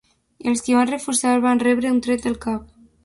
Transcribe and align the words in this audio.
Els 0.51 0.63
qui 0.67 0.77
van 0.77 0.89
refusar, 0.91 1.33
van 1.43 1.61
rebre 1.67 1.93
un 1.97 2.01
tret 2.07 2.27
al 2.33 2.39
cap. 2.47 2.65